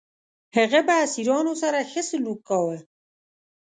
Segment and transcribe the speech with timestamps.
[0.57, 2.77] هغه به اسیرانو سره ښه سلوک کاوه.